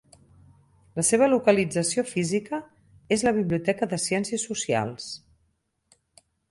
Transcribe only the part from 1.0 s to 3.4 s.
seva localització física és la